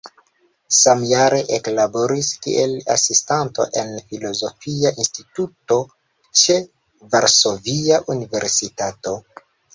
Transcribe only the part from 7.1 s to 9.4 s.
Varsovia Universitato.